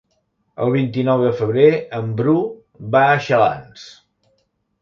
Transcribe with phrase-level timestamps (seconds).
[0.63, 1.67] El vint-i-nou de febrer
[1.99, 2.35] en Bru
[2.97, 3.85] va a Xalans.